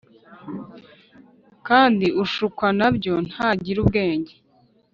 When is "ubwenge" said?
3.83-4.33